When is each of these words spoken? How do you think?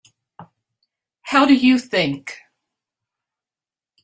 How 1.21 1.45
do 1.45 1.53
you 1.53 1.77
think? 1.77 2.39